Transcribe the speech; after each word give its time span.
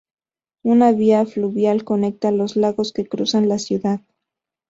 Una 0.63 0.93
vía 0.93 1.27
fluvial 1.27 1.83
conecta 1.83 2.31
los 2.31 2.55
lagos 2.55 2.91
que 2.91 3.05
cruzan 3.05 3.47
la 3.47 3.59
ciudad. 3.59 4.01